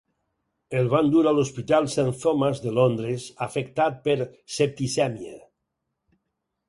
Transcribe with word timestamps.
El 0.79 0.87
van 0.93 1.09
dur 1.15 1.19
a 1.31 1.33
l'Hospital 1.39 1.89
Saint 1.95 2.09
Thomas 2.23 2.63
de 2.65 2.73
Londres 2.77 3.27
afectat 3.49 4.03
per 4.09 4.17
septicèmia. 4.59 5.39